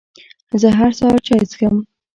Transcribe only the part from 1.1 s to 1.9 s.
چای څښم